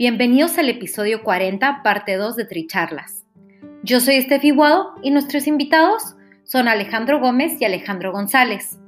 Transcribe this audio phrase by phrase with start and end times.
[0.00, 3.26] Bienvenidos al episodio 40, parte 2 de Tricharlas.
[3.82, 8.78] Yo soy Estefi Guado y nuestros invitados son Alejandro Gómez y Alejandro González.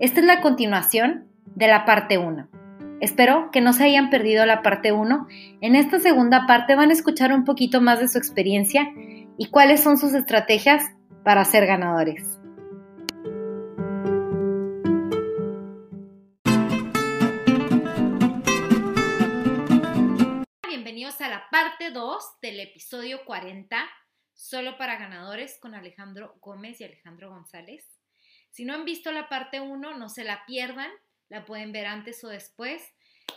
[0.00, 2.46] Esta es la continuación de la parte 1.
[3.00, 5.28] Espero que no se hayan perdido la parte 1.
[5.62, 8.86] En esta segunda parte van a escuchar un poquito más de su experiencia
[9.38, 10.84] y cuáles son sus estrategias
[11.24, 12.39] para ser ganadores.
[20.90, 23.88] A la parte 2 del episodio 40,
[24.34, 27.86] solo para ganadores con Alejandro Gómez y Alejandro González.
[28.50, 30.90] Si no han visto la parte 1, no se la pierdan,
[31.28, 32.82] la pueden ver antes o después.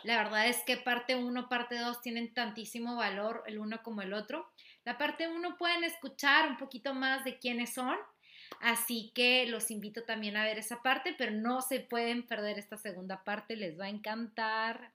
[0.03, 4.13] La verdad es que parte 1, parte 2 tienen tantísimo valor el uno como el
[4.13, 4.51] otro.
[4.83, 7.99] La parte 1 pueden escuchar un poquito más de quiénes son,
[8.61, 12.77] así que los invito también a ver esa parte, pero no se pueden perder esta
[12.77, 14.91] segunda parte, les va a encantar.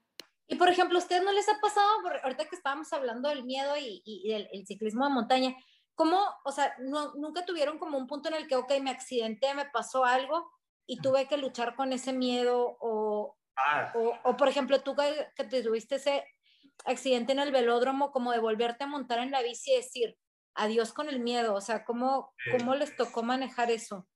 [0.48, 1.86] Y por ejemplo, ¿a ustedes no les ha pasado,
[2.22, 5.54] ahorita que estábamos hablando del miedo y, del ciclismo de montaña,
[5.94, 9.66] cómo, o sea, nunca tuvieron como un punto en el que, ok, me accidenté, me
[9.66, 10.50] pasó algo
[10.86, 13.92] y tuve que luchar con ese miedo o, ah.
[14.24, 16.24] o, por ejemplo, tú que, que tuviste ese
[16.86, 20.16] accidente en el velódromo, como de volverte a montar en la bici y decir
[20.54, 24.08] adiós con el miedo, o sea, ¿cómo, cómo les tocó manejar eso?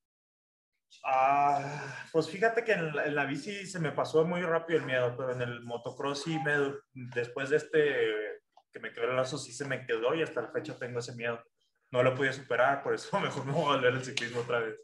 [1.04, 5.32] Ah, pues fíjate que en la, bici se me pasó muy rápido el miedo, pero
[5.32, 8.40] en el motocross sí me, después de este
[8.72, 11.14] que me quedó el lazo sí se me quedó y hasta la fecha tengo ese
[11.14, 11.42] miedo.
[11.90, 14.76] No lo pude superar, por eso mejor me voy a volver al ciclismo otra vez.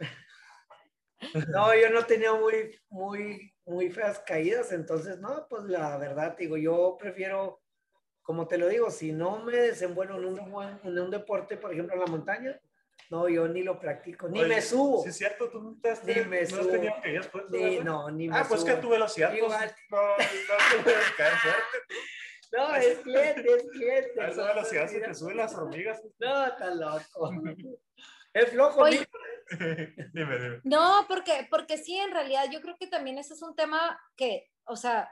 [1.48, 6.56] No, yo no tenía muy, muy, muy feas caídas, entonces no, pues la verdad, digo,
[6.56, 7.60] yo prefiero,
[8.22, 11.94] como te lo digo, si no me desenvuelvo en un, en un deporte, por ejemplo,
[11.94, 12.60] en la montaña,
[13.10, 15.02] no, yo ni lo practico, ni me subo.
[15.02, 17.50] Sí, es cierto, tú no te has, ni me no has tenido que pues.
[17.50, 19.74] Ni, no, ni me Ah, pues que tu velocidad, pues, Igual.
[19.90, 21.78] no, no te caer fuerte.
[22.52, 24.20] No, es cliente, es cliente.
[24.22, 26.02] A esa velocidad se te suben las hormigas.
[26.18, 27.32] No, está loco.
[28.34, 29.06] Es flojo, Oye,
[30.12, 30.60] dime, dime.
[30.64, 34.50] No, porque, porque sí, en realidad yo creo que también ese es un tema que,
[34.64, 35.10] o sea,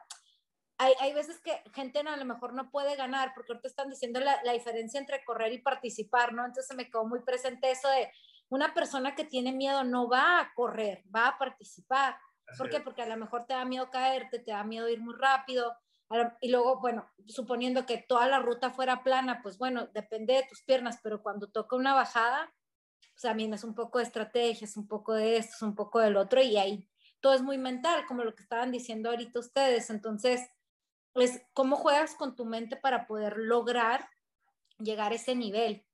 [0.78, 4.20] hay, hay, veces que gente a lo mejor no puede ganar, porque ahorita están diciendo
[4.20, 6.44] la, la, diferencia entre correr y participar, ¿no?
[6.44, 8.10] Entonces me quedó muy presente eso de
[8.48, 12.16] una persona que tiene miedo no va a correr, va a participar.
[12.56, 12.81] ¿Por qué?
[12.81, 15.76] Porque a lo mejor te da miedo caerte, te da miedo ir muy rápido.
[16.41, 20.62] Y luego, bueno, suponiendo que toda la ruta fuera plana, pues bueno, depende de tus
[20.62, 22.54] piernas, pero cuando toca una bajada,
[23.12, 25.98] pues también es un poco de estrategia, es un poco de esto, es un poco
[25.98, 26.88] del otro, y ahí
[27.20, 29.91] todo es muy mental, como lo que estaban diciendo ahorita ustedes.
[29.91, 30.48] Entonces,
[31.21, 34.09] es cómo juegas con tu mente para poder lograr
[34.78, 35.84] llegar a ese nivel.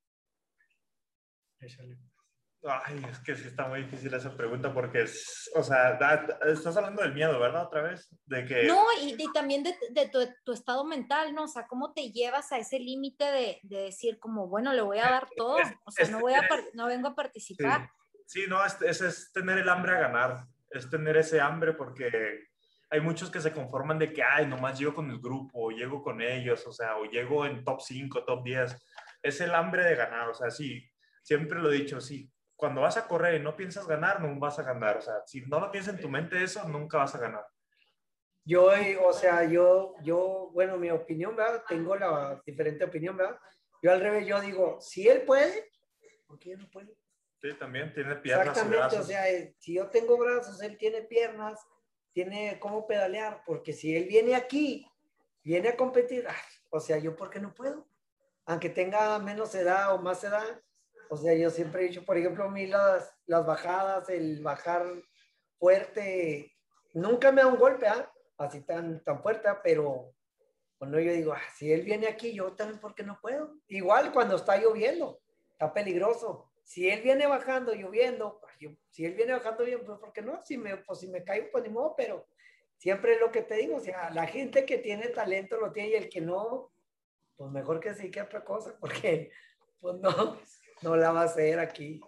[2.64, 5.98] Ay, es que sí está muy difícil esa pregunta porque, es, o sea,
[6.46, 7.66] estás hablando del miedo, ¿verdad?
[7.66, 8.64] Otra vez, de que...
[8.64, 10.10] No, y, también de, de
[10.44, 11.44] tu, estado mental, ¿no?
[11.44, 14.98] O sea, ¿cómo te llevas a ese límite de, de, decir como, bueno, le voy
[14.98, 17.90] a dar todo, o sea, no, voy a, no vengo a participar?
[18.26, 22.51] Sí, no, es, es tener el hambre a ganar, es tener ese hambre porque
[22.92, 26.02] hay muchos que se conforman de que, ay, nomás llego con el grupo, o llego
[26.02, 28.76] con ellos, o sea, o llego en top 5, top 10.
[29.22, 30.86] Es el hambre de ganar, o sea, sí,
[31.22, 34.58] siempre lo he dicho, sí, cuando vas a correr y no piensas ganar, no vas
[34.58, 37.18] a ganar, o sea, si no lo piensas en tu mente eso, nunca vas a
[37.18, 37.46] ganar.
[38.44, 38.70] Yo,
[39.06, 41.64] o sea, yo, yo, bueno, mi opinión, ¿verdad?
[41.66, 43.38] Tengo la diferente opinión, ¿verdad?
[43.82, 45.70] Yo al revés, yo digo, si él puede,
[46.26, 46.94] ¿por qué no puede?
[47.40, 48.48] Sí, también tiene piernas.
[48.48, 49.24] Exactamente, o sea,
[49.58, 51.58] si yo tengo brazos, él tiene piernas,
[52.12, 54.86] tiene cómo pedalear, porque si él viene aquí,
[55.42, 56.26] viene a competir,
[56.70, 57.86] o sea, yo por qué no puedo,
[58.46, 60.60] aunque tenga menos edad o más edad,
[61.08, 64.84] o sea, yo siempre he dicho, por ejemplo, a mí las, las bajadas, el bajar
[65.58, 66.52] fuerte,
[66.94, 68.10] nunca me da un golpe, ¿ah?
[68.38, 69.60] así tan, tan fuerte, ¿ah?
[69.62, 70.14] pero
[70.78, 73.54] cuando yo digo, ah, si él viene aquí, yo también, ¿por qué no puedo?
[73.68, 75.20] Igual cuando está lloviendo,
[75.52, 76.51] está peligroso.
[76.72, 78.40] Si él viene bajando, lloviendo,
[78.88, 80.40] si él viene bajando bien, pues ¿por qué no?
[80.42, 82.26] Si me, pues si me caigo, pues ni modo, pero
[82.78, 85.90] siempre es lo que te digo, o sea, la gente que tiene talento lo tiene
[85.90, 86.72] y el que no,
[87.36, 89.30] pues mejor que sí que otra cosa, porque
[89.80, 90.40] pues no,
[90.80, 92.00] no la va a hacer aquí.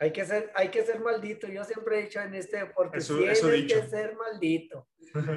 [0.00, 1.46] Hay que ser, hay que ser maldito.
[1.46, 4.88] Yo siempre he dicho en este deporte, tienes que ser maldito.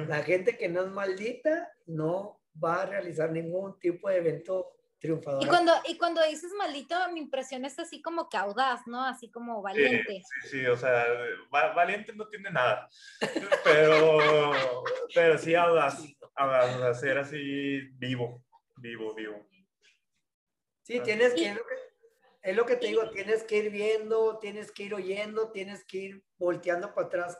[0.08, 5.42] La gente que no es maldita no va a realizar ningún tipo de evento triunfador.
[5.42, 9.04] Y cuando, y cuando dices maldito, mi impresión es así como que audaz, ¿no?
[9.04, 10.22] Así como valiente.
[10.42, 11.04] Sí, sí, o sea,
[11.50, 12.88] valiente no tiene nada.
[13.64, 14.52] Pero,
[15.14, 16.02] pero sí audaz,
[16.36, 18.44] audaz, o sea, ser así vivo,
[18.76, 19.46] vivo, vivo.
[20.82, 21.56] Sí, tienes que,
[22.42, 25.98] es lo que te digo, tienes que ir viendo, tienes que ir oyendo, tienes que
[25.98, 27.38] ir volteando para atrás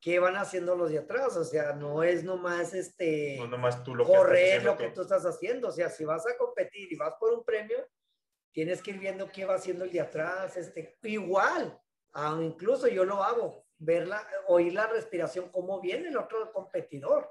[0.00, 3.94] qué van haciendo los de atrás, o sea, no es nomás este no nomás tú
[3.94, 7.14] lo correr lo que tú estás haciendo, o sea, si vas a competir y vas
[7.18, 7.78] por un premio,
[8.52, 11.80] tienes que ir viendo qué va haciendo el de atrás, este, igual,
[12.40, 17.28] incluso yo lo hago, verla, oír la respiración, cómo viene el otro competidor,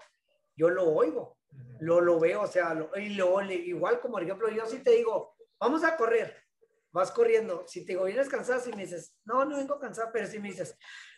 [0.55, 1.37] yo lo oigo,
[1.79, 5.35] lo, lo veo, o sea, y lo, igual como por ejemplo, yo sí te digo,
[5.59, 6.35] vamos a correr,
[6.91, 7.63] vas corriendo.
[7.67, 10.49] Si te digo, vienes cansada, si me dices, no, no vengo cansada, pero si me
[10.49, 10.75] dices,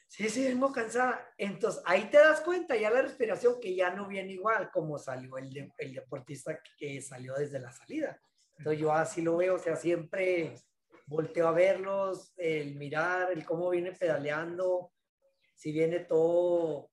[0.10, 4.08] sí, sí, vengo cansada, entonces ahí te das cuenta ya la respiración que ya no
[4.08, 8.20] viene igual como salió el, el deportista que salió desde la salida.
[8.58, 10.56] Entonces yo así lo veo, o sea, siempre
[11.06, 14.92] volteo a verlos, el mirar, el cómo viene pedaleando,
[15.56, 16.90] si viene todo,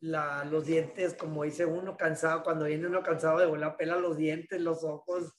[0.00, 4.16] la, los dientes, como dice uno cansado, cuando viene uno cansado de volar, pela los
[4.16, 5.32] dientes, los ojos,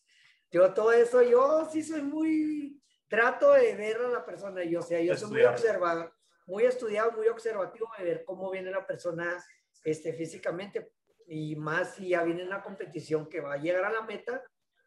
[0.51, 4.83] yo todo eso, yo sí soy muy, trato de ver a la persona, yo, o
[4.83, 6.13] sea, yo soy muy observador,
[6.45, 9.43] muy estudiado, muy observativo de ver cómo viene la persona
[9.83, 10.91] este, físicamente
[11.27, 14.43] y más si ya viene una competición que va a llegar a la meta,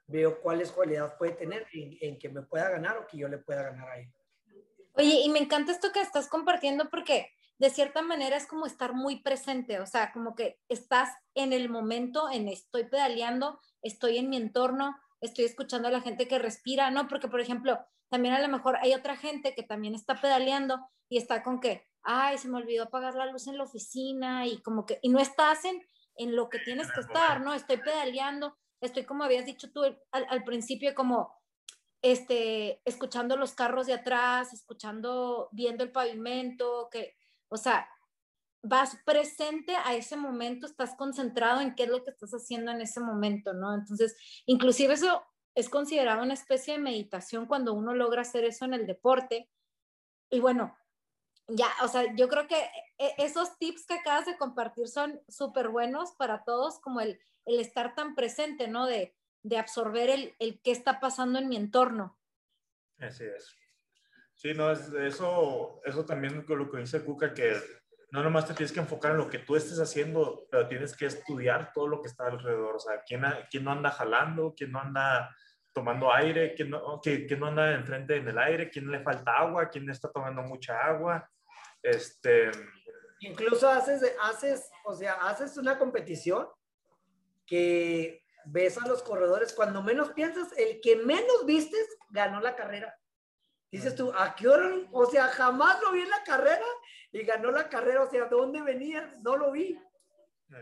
[0.06, 3.38] veo cuáles cualidades puede tener en, en que me pueda ganar o que yo le
[3.38, 4.12] pueda ganar a él.
[4.94, 8.92] Oye, y me encanta esto que estás compartiendo porque de cierta manera es como estar
[8.92, 14.28] muy presente, o sea, como que estás en el momento, en estoy pedaleando, estoy en
[14.28, 17.08] mi entorno, estoy escuchando a la gente que respira, ¿no?
[17.08, 17.78] Porque, por ejemplo,
[18.14, 20.78] también a lo mejor hay otra gente que también está pedaleando
[21.08, 24.62] y está con que, ay, se me olvidó apagar la luz en la oficina y
[24.62, 25.84] como que, y no estás en,
[26.14, 27.54] en lo que tienes que estar, ¿no?
[27.54, 31.34] Estoy pedaleando, estoy como habías dicho tú al, al principio, como,
[32.02, 37.16] este, escuchando los carros de atrás, escuchando, viendo el pavimento, que,
[37.48, 37.88] o sea,
[38.62, 42.80] vas presente a ese momento, estás concentrado en qué es lo que estás haciendo en
[42.80, 43.74] ese momento, ¿no?
[43.74, 44.14] Entonces,
[44.46, 45.20] inclusive eso
[45.54, 49.48] es considerado una especie de meditación cuando uno logra hacer eso en el deporte.
[50.30, 50.76] Y bueno,
[51.48, 52.58] ya, o sea, yo creo que
[52.98, 57.60] e, esos tips que acabas de compartir son súper buenos para todos, como el, el,
[57.60, 58.86] estar tan presente, ¿no?
[58.86, 62.18] De, de absorber el, el qué está pasando en mi entorno.
[62.98, 63.54] Así es.
[64.34, 67.56] Sí, no, es, eso, eso también lo que dice Cuca, que
[68.14, 71.06] no nomás te tienes que enfocar en lo que tú estés haciendo, pero tienes que
[71.06, 72.76] estudiar todo lo que está alrededor.
[72.76, 75.34] O sea, quién, quién no anda jalando, quién no anda
[75.72, 79.68] tomando aire, quién no, quién, no anda enfrente en el aire, quién le falta agua,
[79.68, 81.28] quién está tomando mucha agua.
[81.82, 82.52] Este...
[83.18, 86.46] Incluso haces, haces, o sea, haces una competición
[87.44, 92.96] que ves a los corredores, cuando menos piensas, el que menos vistes ganó la carrera.
[93.72, 94.70] Dices tú, ¿a qué hora?
[94.92, 96.64] O sea, jamás lo vi en la carrera
[97.14, 98.02] y ganó la carrera.
[98.02, 99.14] O sea, ¿de dónde venía?
[99.22, 99.80] No lo vi.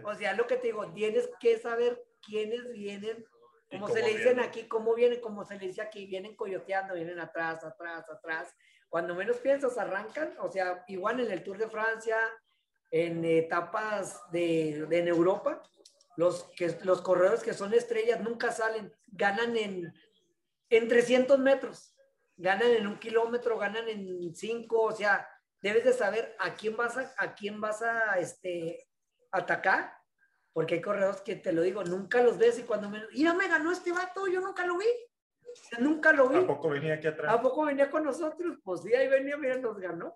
[0.04, 3.25] O sea, lo que te digo, tienes que saber quiénes vienen,
[3.71, 7.18] como se le dicen aquí, cómo vienen, como se le dice aquí, vienen coyoteando, vienen
[7.18, 8.54] atrás, atrás, atrás.
[8.88, 10.35] Cuando menos piensas, arrancan.
[10.40, 12.16] O sea, igual en el Tour de Francia,
[12.90, 15.62] en etapas de, de en Europa,
[16.16, 19.92] los, que, los corredores que son estrellas nunca salen, ganan en,
[20.68, 21.92] en 300 metros
[22.37, 25.28] ganan en un kilómetro, ganan en cinco, o sea,
[25.62, 28.88] debes de saber a quién vas a, a quién vas a este,
[29.31, 29.97] atacar,
[30.52, 33.49] porque hay corredores que te lo digo, nunca los ves y cuando me, mira, me
[33.49, 34.87] ganó este vato, yo nunca lo vi,
[35.78, 36.38] nunca lo vi.
[36.38, 37.33] ¿A poco venía aquí atrás?
[37.33, 38.59] ¿A poco venía con nosotros?
[38.62, 40.12] Pues sí, ahí venía, mira, nos ganó.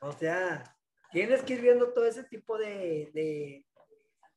[0.00, 0.62] O sea,
[1.10, 3.66] tienes que ir viendo todo ese tipo de, de,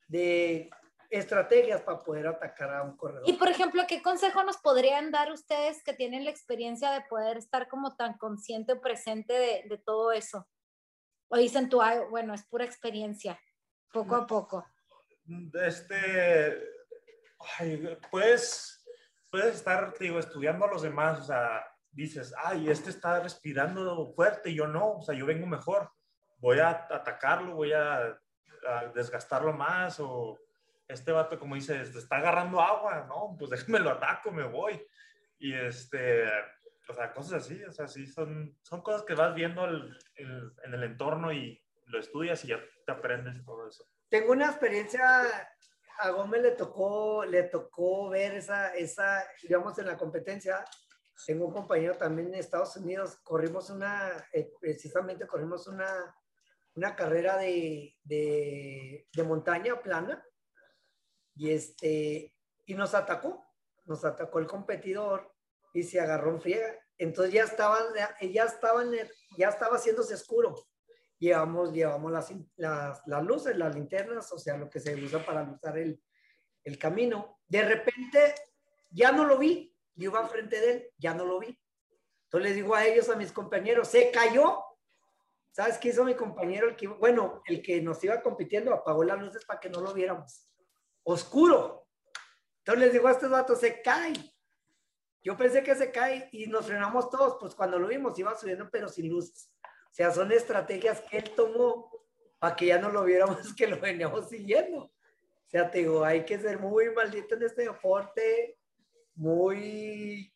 [0.08, 0.70] de
[1.10, 3.28] estrategias para poder atacar a un corredor.
[3.28, 7.38] Y por ejemplo, ¿qué consejo nos podrían dar ustedes que tienen la experiencia de poder
[7.38, 10.48] estar como tan consciente o presente de, de todo eso?
[11.30, 13.40] O dicen tú, bueno, es pura experiencia,
[13.92, 14.66] poco a poco.
[15.54, 16.58] Este,
[18.10, 18.84] pues,
[19.30, 24.54] puedes estar, digo, estudiando a los demás, o sea, dices, ay, este está respirando fuerte,
[24.54, 25.92] yo no, o sea, yo vengo mejor,
[26.38, 28.20] voy a atacarlo, voy a,
[28.68, 30.38] a desgastarlo más o
[30.90, 33.36] este vato, como dice, está agarrando agua, ¿no?
[33.38, 34.84] Pues déjame lo ataco, me voy.
[35.38, 36.26] Y este,
[36.90, 40.52] o sea, cosas así, o sea, sí, son, son cosas que vas viendo el- el-
[40.64, 43.86] en el entorno y lo estudias y ya te aprendes todo eso.
[44.10, 45.22] Tengo una experiencia,
[46.00, 50.66] a Gómez le tocó, le tocó ver esa, esa, digamos, en la competencia.
[51.26, 56.16] Tengo un compañero también en Estados Unidos, corrimos una, eh, precisamente corrimos una,
[56.76, 60.24] una carrera de, de, de montaña plana
[61.40, 63.46] y este, y nos atacó,
[63.86, 65.34] nos atacó el competidor
[65.74, 66.76] y se agarró en friega.
[66.98, 67.86] Entonces ya estaban,
[68.22, 68.92] ya, estaban,
[69.38, 70.56] ya estaba haciéndose oscuro
[71.20, 72.34] llevamos, llevamos las,
[73.06, 76.02] las, luces, las linternas, o sea, lo que se usa para luzar el,
[76.64, 77.40] el camino.
[77.48, 78.34] De repente,
[78.90, 81.60] ya no lo vi, yo iba frente de él, ya no lo vi.
[82.24, 84.64] Entonces les digo a ellos, a mis compañeros, se cayó.
[85.52, 86.70] ¿Sabes qué hizo mi compañero?
[86.70, 89.94] El que, bueno, el que nos iba compitiendo apagó las luces para que no lo
[89.94, 90.49] viéramos.
[91.04, 91.88] Oscuro.
[92.60, 94.14] Entonces les digo a estos datos, se cae.
[95.22, 98.70] Yo pensé que se cae y nos frenamos todos, pues cuando lo vimos iba subiendo
[98.72, 99.52] pero sin luces.
[99.64, 101.92] O sea, son estrategias que él tomó
[102.38, 104.84] para que ya no lo viéramos que lo veníamos siguiendo.
[104.84, 108.60] O sea, te digo, hay que ser muy maldito en este deporte,
[109.16, 110.32] muy,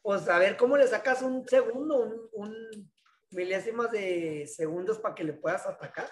[0.00, 2.92] pues a ver cómo le sacas un segundo, un, un
[3.30, 6.10] milésimas de segundos para que le puedas atacar.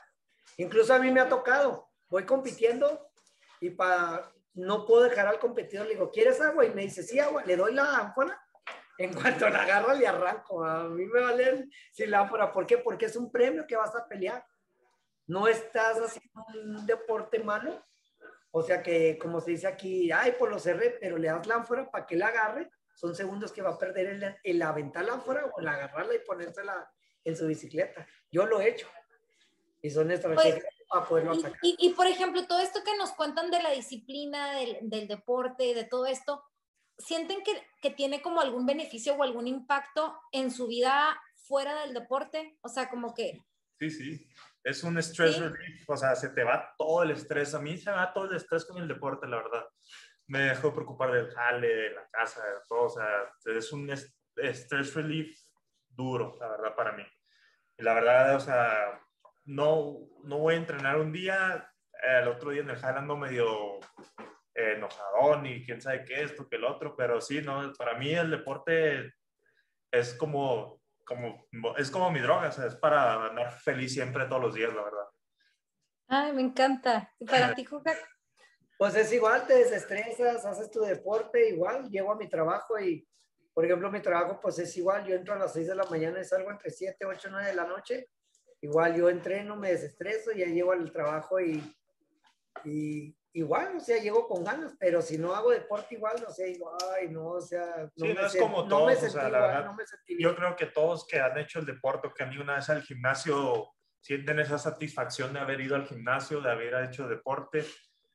[0.58, 3.11] Incluso a mí me ha tocado, voy compitiendo
[3.62, 6.66] y para, no puedo dejar al competidor, le digo, ¿quieres agua?
[6.66, 8.38] Y me dice, sí, agua, le doy la ánfora
[8.98, 10.64] en cuanto la agarro, le arranco.
[10.64, 12.52] A mí me vale si la ámpora.
[12.52, 12.78] ¿Por qué?
[12.78, 14.44] Porque es un premio que vas a pelear.
[15.26, 17.84] No estás haciendo un deporte malo.
[18.50, 21.54] O sea que, como se dice aquí, ay, pues lo cerré, pero le das la
[21.54, 22.70] ánfora para que la agarre.
[22.94, 26.18] Son segundos que va a perder el, el aventar la ánfora o el agarrarla y
[26.18, 26.92] ponérsela
[27.24, 28.06] en su bicicleta.
[28.30, 28.88] Yo lo he hecho.
[29.80, 31.68] Y son estrategias pues, para poderlo y.
[31.68, 35.74] Y, y, por ejemplo, todo esto que nos cuentan de la disciplina, del, del deporte,
[35.74, 36.44] de todo esto,
[36.98, 41.94] ¿sienten que, que, tiene como algún beneficio o algún impacto en su vida fuera del
[41.94, 42.58] deporte?
[42.60, 43.40] O sea, como que...
[43.78, 44.28] Sí, sí.
[44.62, 45.40] Es un stress ¿Sí?
[45.40, 45.88] relief.
[45.88, 47.54] O sea, se te va todo el estrés.
[47.54, 49.66] A mí se me va todo el estrés con el deporte, la verdad.
[50.28, 52.84] Me dejó de preocupar del jale, de la casa, de todo.
[52.84, 53.06] O sea,
[53.56, 55.36] es un stress relief
[55.88, 57.02] duro, la verdad, para mí.
[57.76, 59.00] Y la verdad, o sea,
[59.44, 61.68] no, no voy a entrenar un día.
[62.02, 63.78] El otro día en el jale ando medio
[64.54, 67.72] eh, enojadón y quién sabe qué, esto que el otro, pero sí, ¿no?
[67.74, 69.14] Para mí el deporte
[69.90, 71.46] es como, como,
[71.76, 74.82] es como mi droga, o sea, es para andar feliz siempre todos los días, la
[74.82, 75.06] verdad.
[76.08, 77.10] Ay, me encanta.
[77.18, 77.96] ¿Y para ti, Juca?
[78.76, 83.08] Pues es igual, te desestresas, haces tu deporte, igual, llego a mi trabajo y,
[83.54, 86.20] por ejemplo, mi trabajo pues es igual, yo entro a las 6 de la mañana
[86.20, 88.08] y salgo entre 7, 8, 9 de la noche,
[88.62, 91.62] igual yo entreno, me desestreso, ya llego al trabajo y,
[92.64, 96.44] y igual, o sea, llego con ganas, pero si no hago deporte igual, no sé,
[96.46, 99.10] digo, ay, no, o sea, no, sí, me, no es como no todos, me o
[99.10, 99.84] sea, la igual, verdad, no me.
[100.18, 102.82] Yo creo que todos que han hecho el deporte, que han ido una vez al
[102.82, 107.64] gimnasio, sienten esa satisfacción de haber ido al gimnasio, de haber hecho deporte.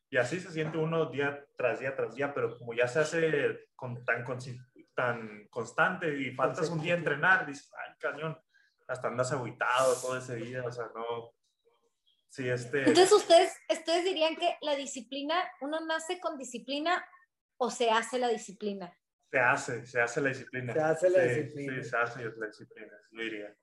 [0.09, 3.67] Y así se siente uno día tras día tras día, pero como ya se hace
[3.75, 4.57] con, tan, consi-
[4.95, 8.37] tan constante y faltas un día a entrenar, dices, ay, cañón,
[8.87, 11.33] hasta andas aguitado todo ese día, o sea, no.
[12.29, 12.79] Sí, este.
[12.79, 17.05] Entonces, ¿ustedes, ustedes dirían que la disciplina, uno nace con disciplina
[17.57, 18.97] o se hace la disciplina?
[19.31, 20.73] Se hace, se hace la disciplina.
[20.73, 21.83] Se hace la Sí, disciplina.
[21.83, 23.55] Sí, se hace la disciplina, yo diría.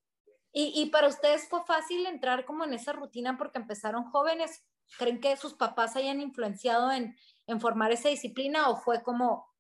[0.52, 4.64] Y, y para ustedes fue fácil entrar como en esa rutina porque empezaron jóvenes.
[4.98, 7.16] ¿Creen que sus papás hayan influenciado en,
[7.46, 9.53] en formar esa disciplina o fue como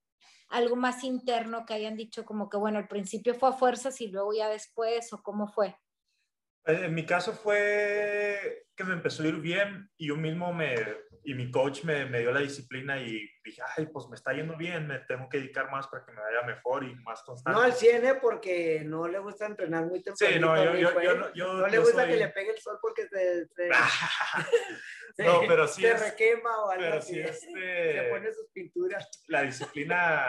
[0.48, 4.08] algo más interno que hayan dicho como que, bueno, al principio fue a fuerzas y
[4.08, 5.76] luego ya después o cómo fue?
[6.66, 10.74] Eh, En mi caso fue que me empezó a ir bien y yo mismo me,
[11.22, 14.56] y mi coach me, me dio la disciplina y dije, ay, pues me está yendo
[14.56, 17.56] bien, me tengo que dedicar más para que me vaya mejor y más constante.
[17.58, 18.14] No al 100, ¿eh?
[18.20, 20.34] porque no le gusta entrenar muy temprano.
[20.34, 22.58] sí, no, yo, yo, yo, no- yo, No le gusta soy- que le pegue el
[22.58, 23.68] sol porque se, se,
[25.18, 27.14] No, se- pero sí se es- requema o algo Pero así.
[27.14, 27.28] sí, Se
[27.98, 29.08] este, pone sus pinturas.
[29.28, 30.26] la disciplina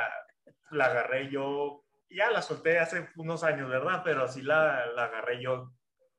[0.71, 4.01] la agarré yo, ya la solté hace unos años, ¿verdad?
[4.03, 5.71] Pero sí la, la agarré yo,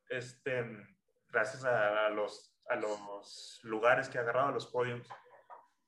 [0.09, 0.65] este,
[1.29, 5.09] gracias a, a los, a los lugares que he agarrado, a los podiums.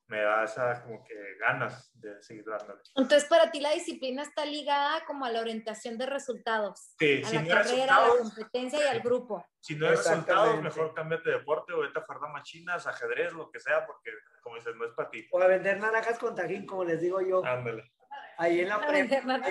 [0.07, 2.81] Me da esa como que ganas de seguir dándole.
[2.95, 7.27] Entonces, para ti la disciplina está ligada como a la orientación de resultados, Sí, a
[7.27, 9.45] si la no carrera, a la competencia y al grupo.
[9.59, 13.33] si no hay resultados, mejor cámbiate de deporte o vete a jugar damas chinas, ajedrez,
[13.33, 14.09] lo que sea, porque
[14.41, 15.27] como dices, no es para ti.
[15.31, 17.45] O a vender naranjas con tajín, como les digo yo.
[17.45, 17.91] Ándale.
[18.39, 19.41] Ahí en la prepa.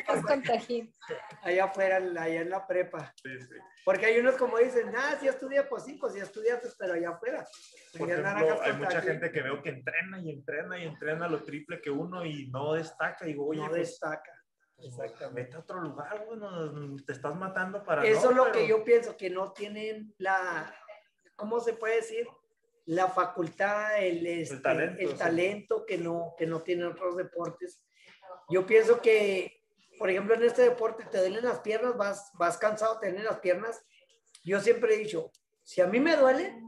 [1.42, 3.12] Allá afuera, allá en la prepa.
[3.22, 3.54] Sí, sí.
[3.84, 7.10] Porque hay unos como dicen, ah, sí estudia, pues sí, pues sí estudiaste, pero allá
[7.10, 7.46] afuera.
[7.98, 11.82] Por ejemplo, hay mucha gente que veo que entrena y entrena y entrena lo triple
[11.82, 13.26] que uno y no destaca.
[13.26, 14.32] Y digo, oye, no pues, destaca.
[14.78, 15.42] Exactamente.
[15.42, 18.06] Vete a otro lugar, bueno, te estás matando para...
[18.06, 20.74] Eso es lo que yo pienso, que no tienen la,
[21.36, 22.26] ¿cómo se puede decir?
[22.86, 27.84] La facultad, el, este, el, talento, el talento, que, no, que no tienen otros deportes.
[28.48, 29.62] Yo pienso que,
[29.98, 33.40] por ejemplo, en este deporte te duelen las piernas, vas, vas cansado, te duelen las
[33.40, 33.84] piernas.
[34.42, 35.30] Yo siempre he dicho,
[35.62, 36.58] si a mí me duele,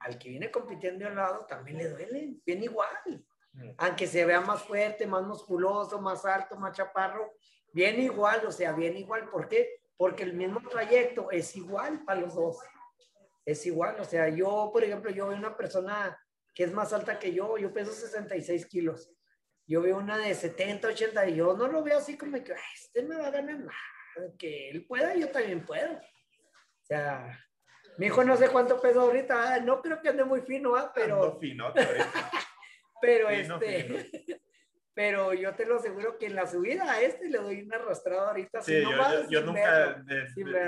[0.00, 3.24] al que viene compitiendo al lado también le duele, viene igual.
[3.54, 3.70] Mm.
[3.78, 7.32] Aunque se vea más fuerte, más musculoso, más alto, más chaparro,
[7.72, 9.30] viene igual, o sea, viene igual.
[9.30, 9.80] ¿Por qué?
[9.96, 12.58] Porque el mismo trayecto es igual para los dos.
[13.46, 16.18] Es igual, o sea, yo, por ejemplo, yo veo una persona
[16.54, 19.10] que es más alta que yo, yo peso 66 kilos.
[19.66, 23.02] Yo veo una de 70, 80 y yo no lo veo así como que, este
[23.02, 23.74] me va a ganar más.
[24.38, 25.94] Que él pueda, yo también puedo.
[25.94, 27.38] O sea,
[27.96, 30.92] mi hijo no sé cuánto peso ahorita, ah, no creo que ande muy fino, ¿ah?
[30.94, 31.38] pero...
[31.40, 31.72] fino,
[33.00, 34.10] pero este...
[34.96, 38.28] Pero yo te lo aseguro que en la subida a este le doy una arrastrada
[38.28, 38.62] ahorita.
[38.62, 40.04] Sí, yo, yo, nunca,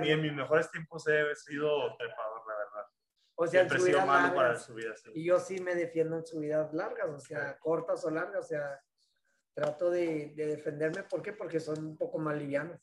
[0.03, 2.87] ni en mis mejores tiempos he sido trepador, la verdad.
[3.37, 5.01] O sea, Siempre he sido malo para subidas.
[5.01, 5.11] Sí.
[5.15, 8.81] Y yo sí me defiendo en subidas largas, o sea, cortas o largas, o sea,
[9.57, 11.03] trato de, de, defenderme.
[11.05, 11.33] ¿Por qué?
[11.33, 12.79] Porque son un poco más livianos.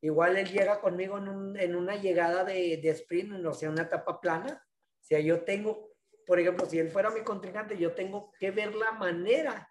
[0.00, 3.82] Igual él llega conmigo en, un, en una llegada de, de, sprint, o sea, una
[3.82, 4.66] etapa plana.
[4.66, 5.90] O sea, yo tengo,
[6.26, 9.70] por ejemplo, si él fuera mi contrincante, yo tengo que ver la manera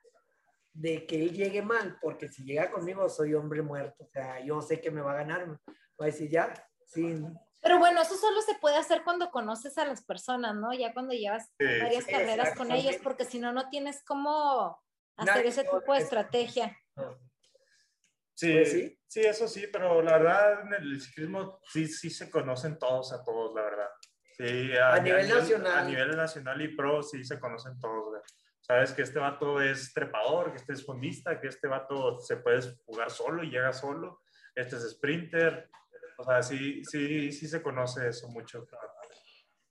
[0.71, 4.03] de que él llegue mal, porque si llega conmigo soy hombre muerto.
[4.03, 5.47] O sea, yo sé que me va a ganar.
[5.49, 6.53] Va a decir, ya,
[6.85, 10.73] sin, pero bueno, eso solo se puede hacer cuando conoces a las personas, ¿no?
[10.73, 14.81] Ya cuando llevas varias carreras con ellos, porque si no, no tienes cómo
[15.19, 16.77] hacer ese tipo de estrategia.
[16.95, 22.77] Pues sí, sí, eso sí, pero la verdad en el ciclismo sí, sí se conocen
[22.77, 23.89] todos a todos, la verdad.
[24.37, 25.77] Sí, a, nivel, nacional.
[25.79, 28.21] A nivel nacional y pro sí se conocen todos.
[28.61, 32.61] Sabes que este vato es trepador, que este es fondista, que este vato se puede
[32.85, 34.21] jugar solo y llega solo.
[34.55, 35.69] Este es sprinter.
[36.17, 38.65] O sea, sí, sí, sí se conoce eso mucho.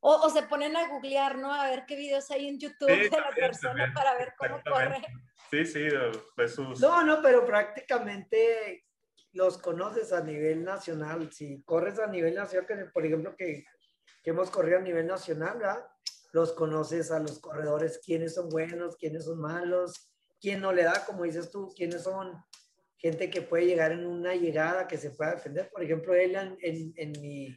[0.01, 1.53] O, o, se ponen a googlear, ¿no?
[1.53, 5.03] A ver qué videos hay en YouTube de la persona para ver cómo corre.
[5.51, 5.89] Sí, sí,
[6.37, 6.81] pues sus...
[6.81, 8.85] No, no, pero prácticamente
[9.33, 11.33] los conoces a nivel nacional.
[11.33, 13.65] Si corres a nivel nacional, por ejemplo, que,
[14.23, 15.85] que hemos corrido a nivel nacional, ¿verdad?
[16.33, 21.05] los conoces a los corredores, quiénes son buenos, quiénes son malos, quién no le da,
[21.07, 22.33] como dices tú, quiénes son
[22.97, 25.71] gente que puede llegar en una llegada, que se pueda defender.
[25.71, 27.57] Por ejemplo, él en, en, en mi,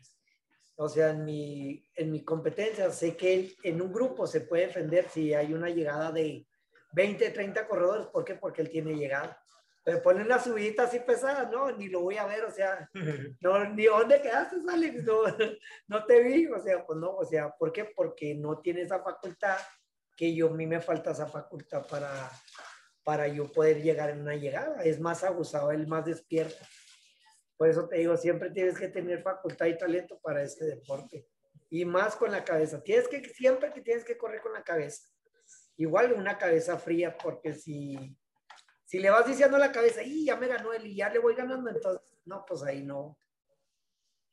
[0.81, 5.07] o sea, en mi, en mi competencia, sé que en un grupo se puede defender
[5.07, 6.47] si hay una llegada de
[6.93, 8.07] 20, 30 corredores.
[8.07, 8.33] ¿Por qué?
[8.33, 9.39] Porque él tiene llegada.
[9.83, 12.89] Pero ponen la subidita así pesada, no, ni lo voy a ver, o sea,
[13.41, 15.21] no, ni dónde quedaste, Alex, no,
[15.87, 17.85] no te vi, o sea, pues no, o sea, ¿por qué?
[17.85, 19.57] Porque no tiene esa facultad
[20.17, 22.31] que yo, a mí me falta esa facultad para,
[23.03, 26.65] para yo poder llegar en una llegada, es más abusado, él más despierto.
[27.61, 31.27] Por eso te digo, siempre tienes que tener facultad y talento para este deporte.
[31.69, 32.81] Y más con la cabeza.
[32.81, 35.07] Tienes que, siempre que tienes que correr con la cabeza.
[35.77, 38.17] Igual una cabeza fría, porque si,
[38.83, 41.19] si le vas diciendo a la cabeza, y ya me ganó él y ya le
[41.19, 43.15] voy ganando, entonces, no, pues ahí no.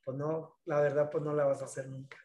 [0.03, 2.17] Pues no, la verdad, pues no la vas a hacer nunca.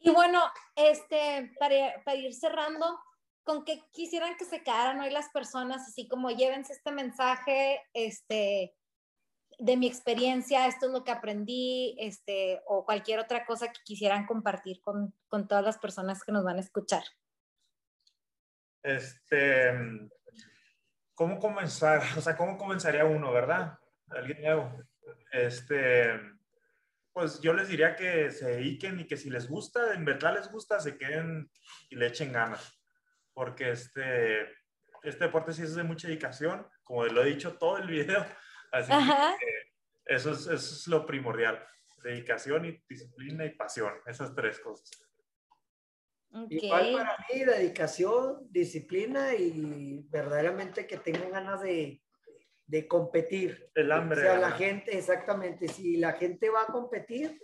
[0.00, 0.42] Y bueno,
[0.74, 2.98] este, para, para ir cerrando,
[3.44, 5.86] ¿con qué quisieran que se quedaran hoy las personas?
[5.86, 8.74] Así como llévense este mensaje, este,
[9.58, 14.26] de mi experiencia, esto es lo que aprendí, este, o cualquier otra cosa que quisieran
[14.26, 17.02] compartir con, con todas las personas que nos van a escuchar.
[18.82, 19.72] Este,
[21.14, 22.02] ¿cómo comenzar?
[22.16, 23.76] O sea, ¿cómo comenzaría uno, verdad?
[24.10, 24.72] Alguien nuevo.
[25.32, 26.20] Este,
[27.12, 30.50] pues yo les diría que se dediquen y que si les gusta, en verdad les
[30.50, 31.50] gusta, se queden
[31.90, 32.80] y le echen ganas.
[33.34, 34.42] Porque este,
[35.02, 38.24] este deporte sí es de mucha dedicación, como lo he dicho todo el video.
[38.72, 41.64] Así que eso es, eso es lo primordial.
[42.02, 44.90] Dedicación y disciplina y pasión, esas tres cosas.
[46.50, 52.02] Igual para mí, dedicación, disciplina y verdaderamente que tengan ganas de,
[52.66, 53.70] de competir.
[53.74, 54.20] El hambre.
[54.20, 57.40] O sea, la gente, exactamente, si la gente va a competir,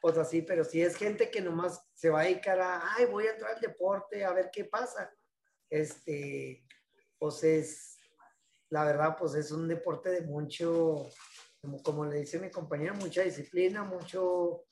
[0.00, 3.26] pues así, pero si es gente que nomás se va a dedicar a, ay, voy
[3.26, 5.12] a entrar al deporte, a ver qué pasa,
[5.68, 6.64] este,
[7.18, 7.99] pues es,
[8.70, 11.08] la verdad, pues es un deporte de mucho,
[11.60, 14.64] como, como le dice mi compañera, mucha disciplina, mucho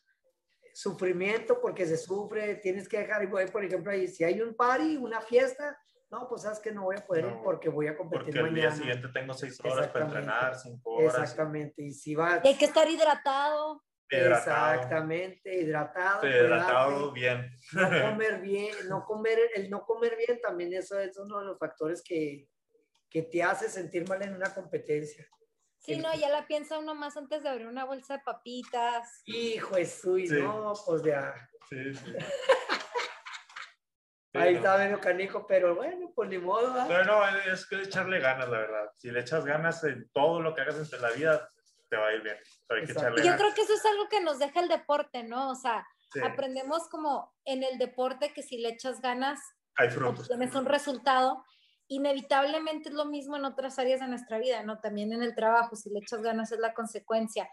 [0.73, 5.21] sufrimiento porque se sufre, tienes que dejar, por ejemplo, ahí, si hay un party, una
[5.21, 5.77] fiesta,
[6.11, 8.55] no, pues sabes que no voy a poder ir porque voy a competir porque el
[8.55, 11.15] día siguiente tengo seis horas para entrenar, cinco horas.
[11.15, 12.41] Exactamente, y si va...
[12.43, 13.83] hay que estar hidratado.
[14.09, 16.27] Exactamente, hidratado.
[16.27, 17.51] Hidratado bien.
[17.73, 21.59] No comer bien, no comer, el no comer bien también eso es uno de los
[21.59, 22.49] factores que,
[23.11, 25.27] que te hace sentir mal en una competencia.
[25.79, 29.23] Sí, no, ya la piensa uno más antes de abrir una bolsa de papitas.
[29.27, 30.43] Hijo de suyo, Sí.
[30.43, 31.35] no, pues ya.
[31.71, 32.13] Sí, sí.
[34.35, 34.59] Ahí Sí, no.
[34.59, 36.87] está medio canijo, pero bueno, pues ni modo, ¿verdad?
[36.89, 38.91] Pero no, es que echarle ganas, la verdad.
[38.97, 41.49] Si le echas ganas en todo lo que hagas entre la vida,
[41.89, 42.37] te va a ir bien.
[42.67, 43.15] Pero hay que Exacto.
[43.17, 43.41] echarle Y yo ganas.
[43.43, 45.51] creo que eso es algo que nos deja el deporte, ¿no?
[45.51, 49.39] O sea, Sí, aprendemos como en el deporte que si le echas ganas,
[49.77, 50.21] hay frutos.
[50.21, 51.45] obtienes un resultado.
[51.89, 54.79] Inevitablemente es lo mismo en otras áreas de nuestra vida, ¿no?
[54.81, 57.49] También en el trabajo, si le echas ganas es la consecuencia.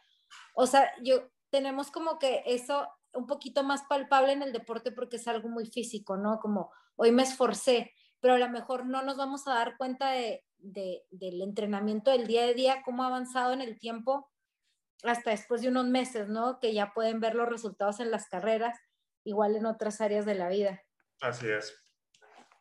[0.56, 5.16] O sea, yo tenemos como que eso un poquito más palpable en el deporte porque
[5.16, 6.40] es algo muy físico, ¿no?
[6.40, 10.44] Como hoy me esforcé, pero a lo mejor no nos vamos a dar cuenta de,
[10.58, 14.30] de- del entrenamiento del día a día, cómo ha avanzado en el tiempo
[15.04, 16.60] hasta después de unos meses, ¿no?
[16.60, 18.78] Que ya pueden ver los resultados en las carreras,
[19.24, 20.82] igual en otras áreas de la vida.
[21.22, 21.85] Así es.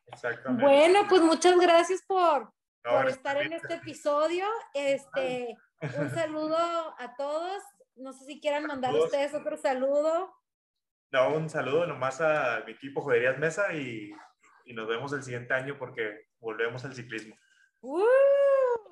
[0.07, 0.65] Exactamente.
[0.65, 2.53] Bueno, pues muchas gracias por,
[2.85, 4.47] No, por estar en este episodio.
[4.75, 5.57] Este,
[5.99, 6.57] un saludo
[6.99, 7.63] a todos.
[7.97, 9.07] No sé si quieran mandar Saludos.
[9.11, 10.35] ustedes otro saludo.
[11.13, 14.11] No, un saludo nomás a mi equipo Joderías Mesa y,
[14.65, 17.37] y nos vemos el siguiente año porque volvemos al ciclismo.
[17.81, 18.03] ¡Uh!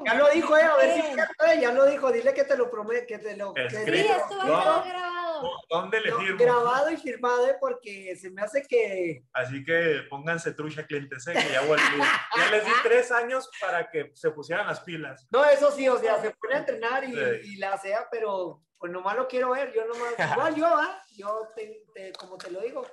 [0.05, 2.71] Ya lo dijo, eh, a ver si eh, ya lo dijo, dile que te lo
[2.71, 3.53] prometo, que te lo...
[3.55, 4.83] que- Sí, esto va a No.
[5.69, 6.39] ¿Dónde le firmo?
[6.39, 9.25] grabado y firmado, eh, porque se me hace que...
[9.33, 11.33] Así que pónganse trucha clientes, ¿eh?
[11.35, 11.83] que ya volví.
[12.37, 15.27] Ya les di tres años para que se pusieran las pilas.
[15.31, 17.53] No, eso sí, o sea, se pone a entrenar y, Sí.
[17.53, 21.01] y la sea, pero pues nomás lo quiero ver, yo nomás, igual yo, ¿ah?
[21.17, 22.85] Yo, te- te- como te lo digo,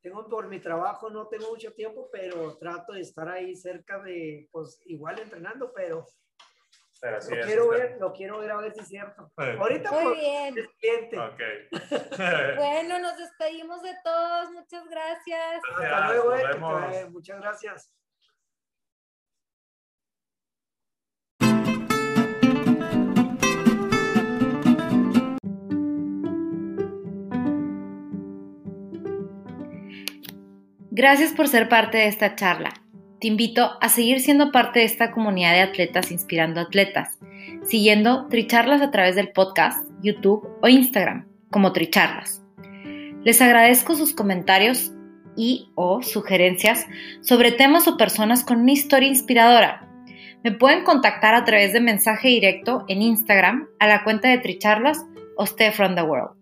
[0.00, 4.48] tengo por mi trabajo, no tengo mucho tiempo, pero trato de estar ahí cerca de,
[4.50, 6.04] pues igual entrenando, pero
[7.02, 9.32] Pero lo quiero ver, lo quiero ver a ver si es cierto.
[9.36, 10.56] Ahorita Muy bien.
[10.56, 11.16] es cliente.
[12.56, 14.52] Bueno, nos despedimos de todos.
[14.52, 15.62] Muchas gracias.
[15.68, 17.92] Hasta luego, nos eh, muchas gracias.
[30.92, 32.72] Gracias por ser parte de esta charla.
[33.22, 37.20] Te invito a seguir siendo parte de esta comunidad de atletas inspirando atletas,
[37.62, 42.42] siguiendo Tricharlas a través del podcast, YouTube o Instagram como Tricharlas.
[43.22, 44.90] Les agradezco sus comentarios
[45.36, 46.84] y o sugerencias
[47.20, 49.88] sobre temas o personas con una historia inspiradora.
[50.42, 55.06] Me pueden contactar a través de mensaje directo en Instagram a la cuenta de Tricharlas
[55.36, 56.41] o Stay from the World.